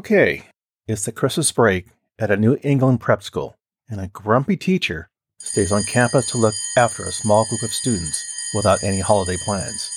[0.00, 0.44] Okay,
[0.88, 3.54] it's the Christmas break at a New England prep school,
[3.86, 8.24] and a grumpy teacher stays on campus to look after a small group of students
[8.54, 9.90] without any holiday plans.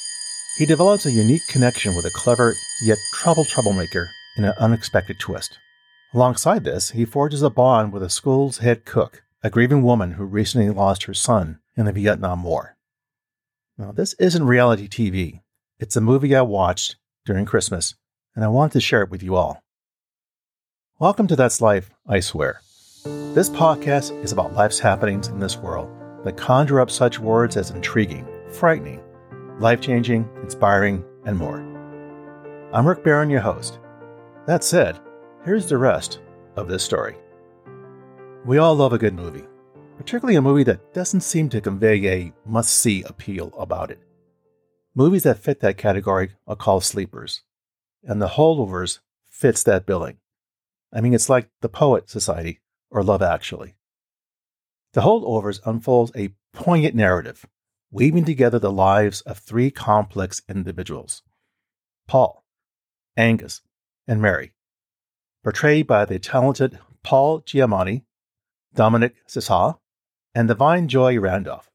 [0.58, 2.54] He develops a unique connection with a clever
[2.84, 5.58] yet troubled troublemaker in an unexpected twist.
[6.14, 10.26] Alongside this, he forges a bond with the school's head cook, a grieving woman who
[10.26, 12.76] recently lost her son in the Vietnam War.
[13.78, 15.40] Now, this isn't reality TV.
[15.80, 17.96] It's a movie I watched during Christmas,
[18.36, 19.63] and I want to share it with you all.
[21.00, 22.62] Welcome to That's Life, I swear.
[23.34, 25.90] This podcast is about life's happenings in this world
[26.24, 29.02] that conjure up such words as intriguing, frightening,
[29.60, 31.58] life changing, inspiring, and more.
[32.72, 33.80] I'm Rick Barron, your host.
[34.46, 35.00] That said,
[35.44, 36.20] here's the rest
[36.56, 37.16] of this story.
[38.46, 39.46] We all love a good movie,
[39.98, 44.00] particularly a movie that doesn't seem to convey a must see appeal about it.
[44.94, 47.42] Movies that fit that category are called sleepers,
[48.04, 50.18] and The Holdovers fits that billing.
[50.94, 53.74] I mean, it's like The Poet Society or Love Actually.
[54.94, 57.48] The Holdovers unfolds a poignant narrative,
[57.92, 61.24] weaving together the lives of three complex individuals
[62.08, 62.46] Paul,
[63.18, 63.62] Angus,
[64.08, 64.54] and Mary,
[65.44, 68.04] portrayed by the talented Paul Giamatti,
[68.76, 69.80] Dominic Sessa,
[70.36, 71.72] and Da'Vine Joy Randolph.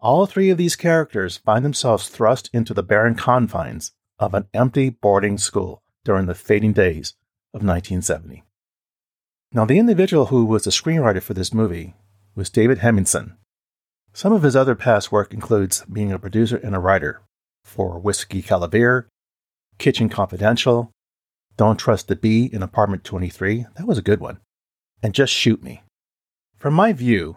[0.00, 4.90] All three of these characters find themselves thrust into the barren confines of an empty
[4.90, 7.14] boarding school during the fading days
[7.54, 8.44] of 1970.
[9.52, 11.94] Now, the individual who was the screenwriter for this movie
[12.34, 13.36] was David Hemingson.
[14.14, 17.20] Some of his other past work includes being a producer and a writer
[17.64, 19.08] for Whiskey Cavalier,
[19.78, 20.90] Kitchen Confidential,
[21.56, 24.38] Don't Trust the Bee in Apartment 23, that was a good one,
[25.02, 25.82] and Just Shoot Me.
[26.56, 27.36] From my view,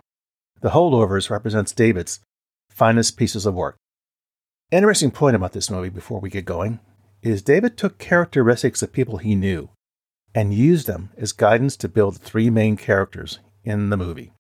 [0.61, 2.21] The Holdovers represents David's
[2.69, 3.77] finest pieces of work.
[4.71, 6.79] Interesting point about this movie before we get going
[7.21, 9.69] is David took characteristics of people he knew
[10.35, 14.33] and used them as guidance to build three main characters in the movie.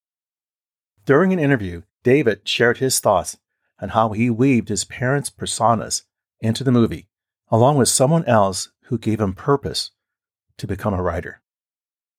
[1.05, 3.37] During an interview, David shared his thoughts
[3.79, 6.03] on how he weaved his parents' personas
[6.41, 7.07] into the movie,
[7.49, 9.91] along with someone else who gave him purpose
[10.57, 11.41] to become a writer.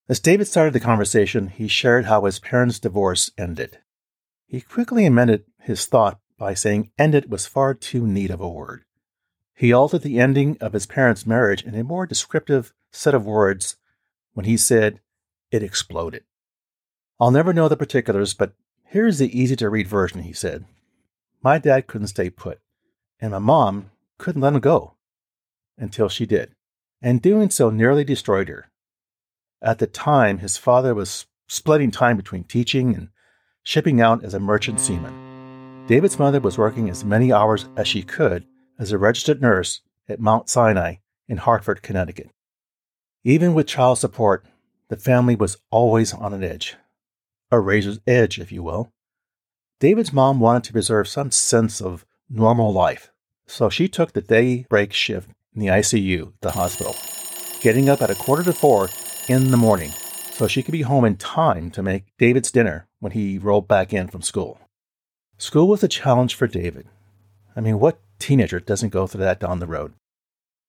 [0.08, 3.78] As David started the conversation, he shared how his parents' divorce ended.
[4.46, 8.85] He quickly amended his thought by saying ended was far too neat of a word.
[9.56, 13.76] He altered the ending of his parents' marriage in a more descriptive set of words
[14.34, 15.00] when he said,
[15.50, 16.24] It exploded.
[17.18, 18.52] I'll never know the particulars, but
[18.84, 20.66] here's the easy to read version, he said.
[21.42, 22.60] My dad couldn't stay put,
[23.18, 24.96] and my mom couldn't let him go
[25.78, 26.54] until she did,
[27.00, 28.70] and doing so nearly destroyed her.
[29.62, 33.08] At the time, his father was splitting time between teaching and
[33.62, 35.86] shipping out as a merchant seaman.
[35.86, 38.44] David's mother was working as many hours as she could
[38.78, 40.96] as a registered nurse at Mount Sinai
[41.28, 42.30] in Hartford, Connecticut.
[43.24, 44.44] Even with child support,
[44.88, 46.76] the family was always on an edge,
[47.50, 48.92] a razor's edge, if you will.
[49.80, 53.10] David's mom wanted to preserve some sense of normal life,
[53.46, 56.94] so she took the day break shift in the ICU the hospital,
[57.60, 58.88] getting up at a quarter to four
[59.28, 59.92] in the morning
[60.36, 63.94] so she could be home in time to make David's dinner when he rolled back
[63.94, 64.60] in from school.
[65.38, 66.86] School was a challenge for David.
[67.56, 69.94] I mean, what teenager doesn't go through that down the road?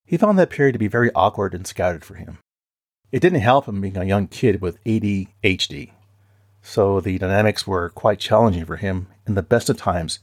[0.06, 2.40] He found that period to be very awkward and scattered for him.
[3.12, 5.91] It didn't help him being a young kid with ADHD,
[6.62, 10.19] so the dynamics were quite challenging for him in the best of times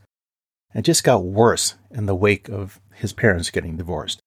[0.75, 4.21] and just got worse in the wake of his parents getting divorced.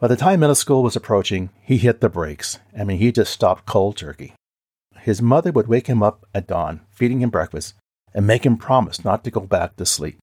[0.00, 2.58] By the time middle school was approaching, he hit the brakes.
[2.76, 4.34] I mean, he just stopped cold turkey.
[5.00, 7.74] His mother would wake him up at dawn, feeding him breakfast,
[8.12, 10.18] and make him promise not to go back to sleep.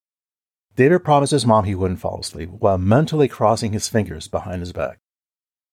[0.76, 4.74] David promised his mom he wouldn't fall asleep while mentally crossing his fingers behind his
[4.74, 5.00] back.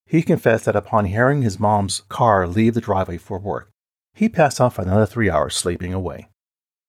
[0.04, 3.70] He confessed that upon hearing his mom's car leave the driveway for work,
[4.12, 6.28] he passed off another three hours sleeping away.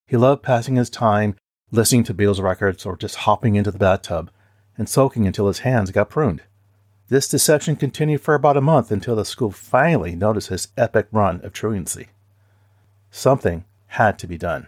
[0.07, 1.35] He loved passing his time
[1.71, 4.29] listening to Beatles records or just hopping into the bathtub
[4.77, 6.41] and soaking until his hands got pruned.
[7.07, 11.39] This deception continued for about a month until the school finally noticed his epic run
[11.41, 12.07] of truancy.
[13.09, 14.67] Something had to be done.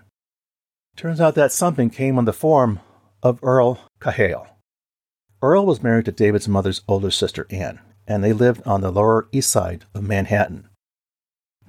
[0.96, 2.80] Turns out that something came in the form
[3.24, 4.46] of Earl Cahill.
[5.42, 9.30] Earl was married to David's mother's older sister, Anne, and they lived on the Lower
[9.31, 10.68] East Side of Manhattan.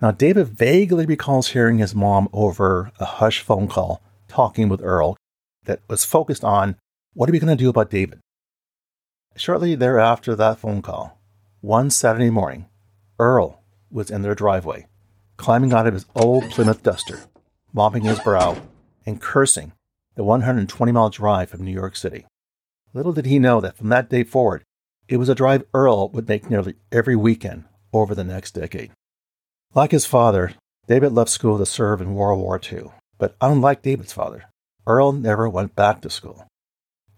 [0.02, 5.16] Now, David vaguely recalls hearing his mom over a hush phone call talking with Earl
[5.64, 6.76] that was focused on
[7.14, 8.18] what are we going to do about David?
[9.36, 11.20] Shortly thereafter that phone call,
[11.60, 12.66] one Saturday morning,
[13.18, 14.86] Earl was in their driveway,
[15.36, 17.20] climbing out of his old Plymouth Duster,
[17.72, 18.60] mopping his brow,
[19.06, 19.72] and cursing
[20.14, 22.26] the 120 mile drive from New York City.
[22.92, 24.62] Little did he know that from that day forward,
[25.08, 28.92] it was a drive Earl would make nearly every weekend over the next decade.
[29.74, 30.54] Like his father,
[30.86, 34.44] David left school to serve in World War II, but unlike David's father,
[34.86, 36.46] Earl never went back to school.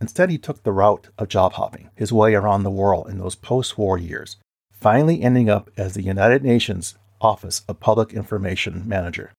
[0.01, 3.35] Instead, he took the route of job hopping his way around the world in those
[3.35, 4.37] post war years,
[4.71, 9.33] finally ending up as the United Nations Office of Public Information Manager.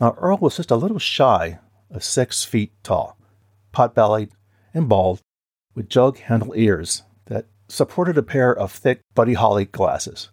[0.00, 1.58] Now, Earl was just a little shy
[1.94, 3.16] of six feet tall,
[3.72, 4.30] pot bellied
[4.74, 5.20] and bald,
[5.74, 10.28] with jug handle ears that supported a pair of thick Buddy Holly glasses.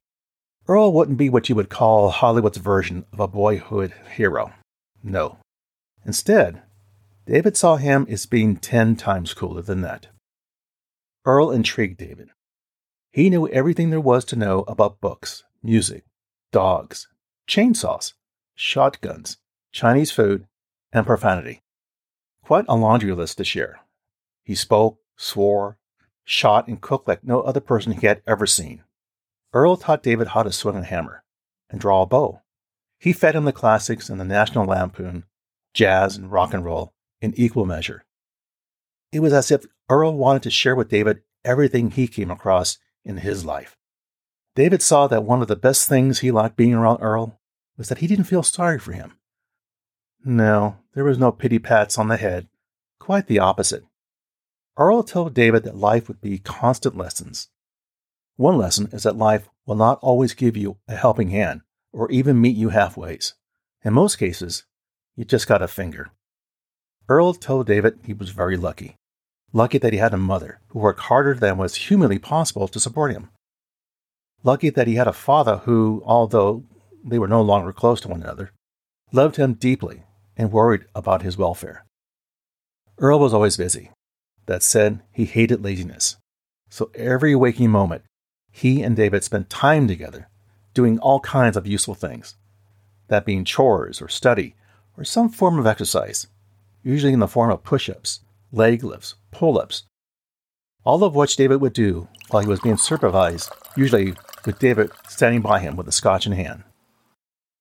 [0.67, 4.53] Earl wouldn't be what you would call Hollywood's version of a boyhood hero.
[5.03, 5.37] No.
[6.05, 6.61] Instead,
[7.25, 10.07] David saw him as being ten times cooler than that.
[11.25, 12.29] Earl intrigued David.
[13.11, 16.03] He knew everything there was to know about books, music,
[16.51, 17.07] dogs,
[17.47, 18.13] chainsaws,
[18.55, 19.37] shotguns,
[19.71, 20.45] Chinese food,
[20.93, 21.61] and profanity.
[22.43, 23.79] Quite a laundry list to share.
[24.43, 25.77] He spoke, swore,
[26.23, 28.83] shot, and cooked like no other person he had ever seen.
[29.53, 31.23] Earl taught David how to swing a hammer
[31.69, 32.41] and draw a bow.
[32.99, 35.25] He fed him the classics and the National Lampoon,
[35.73, 38.05] jazz, and rock and roll in equal measure.
[39.11, 43.17] It was as if Earl wanted to share with David everything he came across in
[43.17, 43.77] his life.
[44.55, 47.39] David saw that one of the best things he liked being around Earl
[47.77, 49.17] was that he didn't feel sorry for him.
[50.23, 52.47] No, there was no pity pats on the head.
[52.99, 53.83] Quite the opposite.
[54.77, 57.49] Earl told David that life would be constant lessons.
[58.35, 62.39] One lesson is that life will not always give you a helping hand or even
[62.39, 63.17] meet you halfway.
[63.83, 64.63] In most cases,
[65.15, 66.11] you just got a finger.
[67.09, 68.97] Earl told David he was very lucky.
[69.53, 73.11] Lucky that he had a mother who worked harder than was humanly possible to support
[73.11, 73.29] him.
[74.43, 76.63] Lucky that he had a father who, although
[77.03, 78.51] they were no longer close to one another,
[79.11, 80.03] loved him deeply
[80.41, 81.85] and worried about his welfare.
[82.97, 83.91] Earl was always busy.
[84.47, 86.17] That said, he hated laziness.
[86.67, 88.05] So every waking moment,
[88.49, 90.29] he and David spent time together
[90.73, 92.35] doing all kinds of useful things,
[93.07, 94.55] that being chores or study
[94.97, 96.25] or some form of exercise,
[96.81, 98.21] usually in the form of push ups,
[98.51, 99.83] leg lifts, pull ups,
[100.83, 105.41] all of which David would do while he was being supervised, usually with David standing
[105.41, 106.63] by him with a scotch in hand.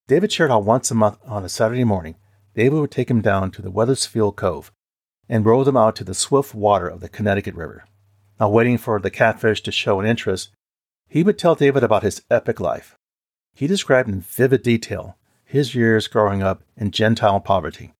[0.08, 2.14] David shared how once a month on a Saturday morning,
[2.54, 4.72] David would take him down to the Wethersfield Cove
[5.28, 7.84] and row them out to the swift water of the Connecticut River.
[8.38, 10.50] Now, waiting for the catfish to show an interest,
[11.08, 12.96] he would tell David about his epic life.
[13.54, 17.92] He described in vivid detail his years growing up in Gentile poverty,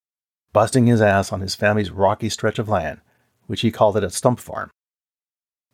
[0.52, 3.00] busting his ass on his family's rocky stretch of land,
[3.46, 4.70] which he called it a stump farm.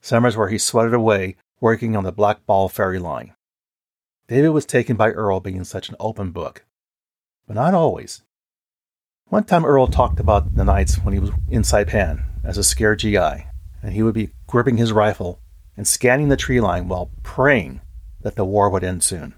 [0.00, 3.34] Summers where he sweated away working on the Black Ball Ferry line.
[4.28, 6.64] David was taken by Earl being such an open book.
[7.46, 8.22] But not always.
[9.28, 13.00] One time Earl talked about the nights when he was in Saipan as a scared
[13.00, 13.46] GI,
[13.82, 15.40] and he would be gripping his rifle
[15.76, 17.80] and scanning the tree line while praying
[18.20, 19.34] that the war would end soon.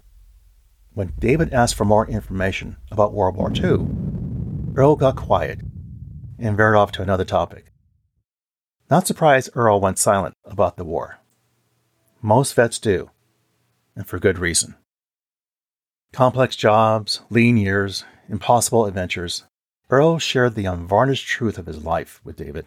[0.93, 3.87] When David asked for more information about World War II,
[4.75, 5.59] Earl got quiet
[6.37, 7.71] and veered off to another topic.
[8.91, 11.17] Not surprised Earl went silent about the war.
[12.21, 13.09] Most vets do,
[13.95, 14.75] and for good reason.
[16.13, 19.45] Complex jobs, lean years, impossible adventures,
[19.89, 22.65] Earl shared the unvarnished truth of his life with David.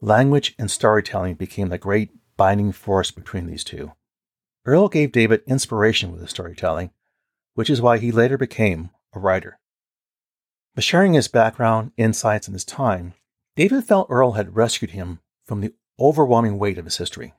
[0.00, 3.92] Language and storytelling became the great binding force between these two.
[4.64, 6.90] Earl gave David inspiration with his storytelling,
[7.54, 9.58] which is why he later became a writer.
[10.74, 13.14] By sharing his background, insights, and his time,
[13.54, 17.34] David felt Earl had rescued him from the overwhelming weight of his history.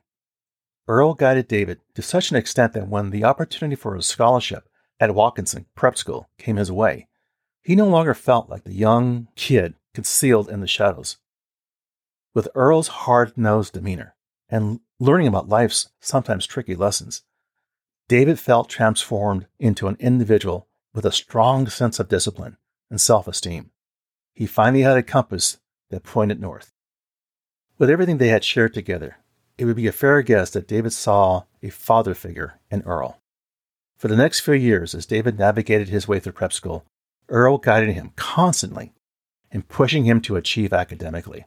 [0.88, 4.70] Earl guided David to such an extent that when the opportunity for a scholarship
[5.00, 7.07] at Watkinson Prep School came his way,
[7.68, 11.18] he no longer felt like the young kid concealed in the shadows.
[12.34, 14.16] With Earl's hard nosed demeanor
[14.48, 17.24] and learning about life's sometimes tricky lessons,
[18.08, 22.56] David felt transformed into an individual with a strong sense of discipline
[22.90, 23.72] and self esteem.
[24.34, 25.58] He finally had a compass
[25.90, 26.74] that pointed north.
[27.78, 29.18] With everything they had shared together,
[29.58, 33.20] it would be a fair guess that David saw a father figure in Earl.
[33.98, 36.86] For the next few years, as David navigated his way through prep school,
[37.30, 38.94] Earl guided him constantly
[39.52, 41.46] in pushing him to achieve academically.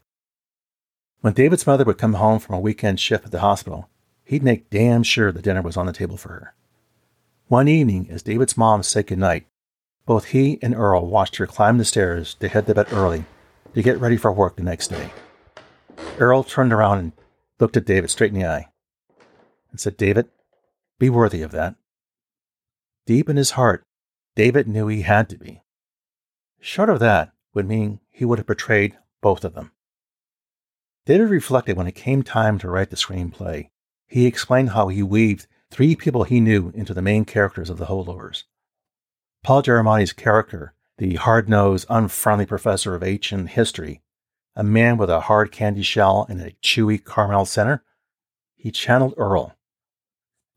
[1.20, 3.88] When David's mother would come home from a weekend shift at the hospital,
[4.24, 6.54] he'd make damn sure the dinner was on the table for her.
[7.48, 9.46] One evening, as David's mom said goodnight,
[10.06, 13.24] both he and Earl watched her climb the stairs to head to bed early
[13.74, 15.10] to get ready for work the next day.
[16.18, 17.12] Earl turned around and
[17.58, 18.68] looked at David straight in the eye
[19.70, 20.28] and said, David,
[20.98, 21.76] be worthy of that.
[23.06, 23.84] Deep in his heart,
[24.36, 25.62] David knew he had to be.
[26.60, 29.72] Short of that would mean he would have betrayed both of them.
[31.06, 33.70] David reflected when it came time to write the screenplay.
[34.06, 37.86] He explained how he weaved three people he knew into the main characters of the
[37.86, 38.44] holdovers.
[39.42, 44.02] Paul Giamatti's character, the hard nosed, unfriendly professor of ancient history,
[44.54, 47.82] a man with a hard candy shell and a chewy caramel center,
[48.56, 49.56] he channeled Earl,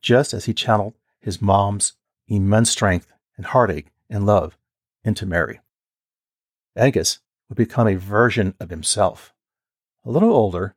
[0.02, 1.94] just as he channeled his mom's
[2.28, 4.58] immense strength and heartache and love
[5.06, 5.62] into Mary.
[6.76, 9.34] Angus would become a version of himself,
[10.04, 10.76] a little older,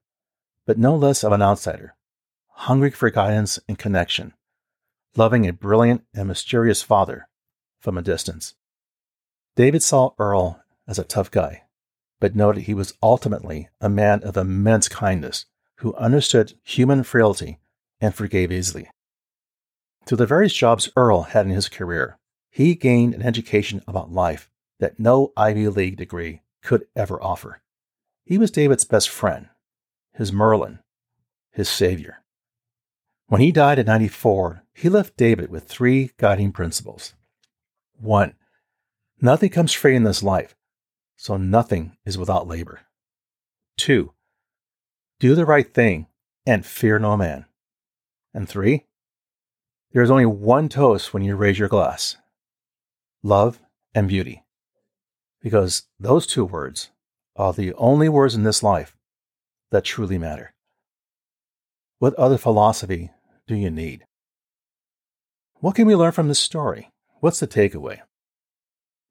[0.67, 1.95] but no less of an outsider,
[2.49, 4.35] hungry for guidance and connection,
[5.17, 7.29] loving a brilliant and mysterious father
[7.81, 8.55] from a distance.
[9.55, 11.63] David saw Earl as a tough guy,
[12.21, 17.59] but noted he was ultimately a man of immense kindness who understood human frailty
[18.01, 18.91] and forgave easily.
[20.05, 22.19] Through the various jobs Earl had in his career,
[22.51, 27.63] he gained an education about life that no Ivy League degree could ever offer.
[28.25, 29.49] He was David's best friend,
[30.13, 30.81] his Merlin,
[31.51, 32.23] his savior.
[33.29, 37.15] When he died at 94, he left David with three guiding principles.
[37.99, 38.35] One,
[39.21, 40.55] nothing comes free in this life,
[41.17, 42.83] so nothing is without labor.
[43.77, 44.13] Two,
[45.19, 46.07] do the right thing
[46.47, 47.47] and fear no man.
[48.35, 48.85] And three,
[49.93, 52.17] there is only one toast when you raise your glass
[53.23, 53.59] love
[53.95, 54.45] and beauty.
[55.47, 56.91] Because those two words
[57.37, 58.97] are the only words in this life
[59.71, 60.55] that truly matter.
[62.01, 63.13] What other philosophy
[63.47, 64.07] do you need?
[65.61, 66.91] What can we learn from this story?
[67.21, 68.01] What's the takeaway?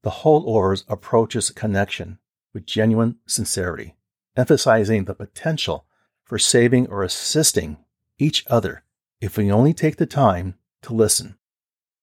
[0.04, 2.20] The whole holdovers approaches connection
[2.54, 3.96] with genuine sincerity,
[4.36, 5.86] emphasizing the potential
[6.26, 7.78] for saving or assisting
[8.20, 8.84] each other
[9.22, 11.38] if we only take the time to listen.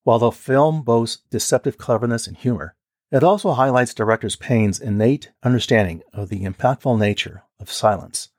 [0.05, 2.77] While the film boasts deceptive cleverness and humor,
[3.13, 8.31] it also highlights director Payne's innate understanding of the impactful nature of silence.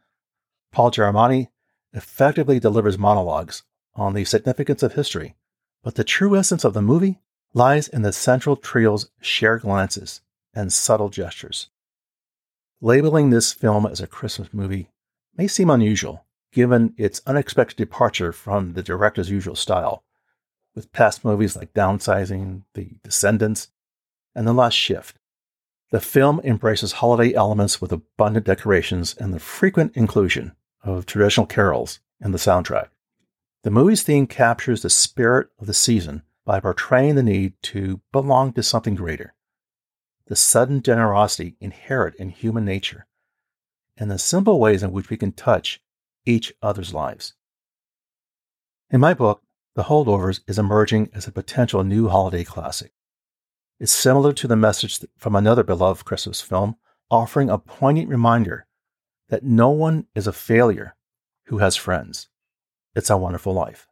[0.71, 1.49] Paul Giamatti
[1.93, 3.61] effectively delivers monologues
[3.95, 5.35] on the significance of history,
[5.83, 7.19] but the true essence of the movie
[7.53, 10.21] lies in the central trio's shared glances
[10.55, 11.69] and subtle gestures.
[12.81, 14.89] Labeling this film as a Christmas movie
[15.37, 20.03] may seem unusual, given its unexpected departure from the director's usual style,
[20.73, 23.69] with past movies like Downsizing, The Descendants,
[24.35, 25.17] and The Last Shift.
[25.91, 31.99] The film embraces holiday elements with abundant decorations and the frequent inclusion of traditional carols
[32.19, 32.89] in the soundtrack.
[33.63, 38.53] The movie's theme captures the spirit of the season by portraying the need to belong
[38.53, 39.33] to something greater,
[40.27, 43.05] the sudden generosity inherent in human nature,
[43.95, 45.81] and the simple ways in which we can touch
[46.25, 47.33] each other's lives.
[48.89, 49.43] In my book,
[49.75, 52.91] the Holdovers is emerging as a potential new holiday classic.
[53.83, 56.77] It's similar to the message from another beloved Christmas film,
[57.11, 58.65] offering a poignant reminder
[59.27, 60.95] that no one is a failure
[61.47, 62.29] who has friends.
[62.95, 63.89] It's a wonderful life.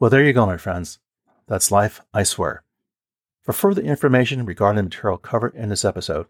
[0.00, 1.00] Well, there you go, my friends.
[1.46, 2.64] That's life, I swear.
[3.42, 6.24] For further information regarding the material covered in this episode,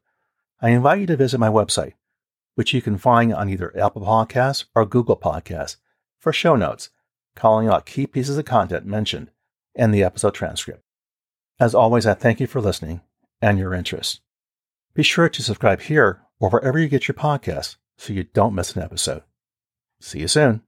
[0.60, 1.92] I invite you to visit my website,
[2.56, 5.76] which you can find on either Apple Podcasts or Google Podcasts,
[6.18, 6.90] for show notes
[7.36, 9.30] calling out key pieces of content mentioned
[9.76, 10.82] in the episode transcript.
[11.58, 13.00] As always, I thank you for listening
[13.40, 14.20] and your interest.
[14.94, 18.76] Be sure to subscribe here or wherever you get your podcasts so you don't miss
[18.76, 19.22] an episode.
[20.00, 20.62] See you soon.